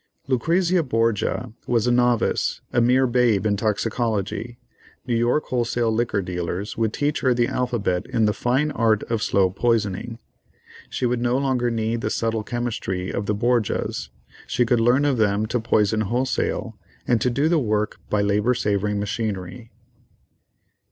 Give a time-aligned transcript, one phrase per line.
[0.27, 4.57] Lucrezia Borgia was a novice, a mere babe in toxicology.
[5.05, 9.21] New York wholesale liquor dealers could teach her the alphabet in the fine art of
[9.21, 10.17] slow poisoning.
[10.89, 14.09] She would no longer need the subtle chemistry of the Borgias;
[14.47, 18.55] she could learn of them to poison wholesale and to do the work by labor
[18.55, 19.69] saving machinery.